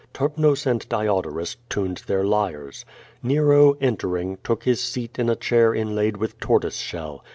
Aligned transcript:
Terpnos 0.15 0.65
and 0.65 0.89
Diodorus 0.89 1.57
tuned 1.69 2.01
their 2.07 2.23
lyres. 2.23 2.85
Nero, 3.21 3.73
entering, 3.79 4.39
took 4.43 4.63
his 4.63 4.83
seat 4.83 5.19
in 5.19 5.29
a 5.29 5.35
chair 5.35 5.75
inlaid 5.75 6.17
with 6.17 6.39
tortoise 6.39 6.77
shell. 6.77 7.23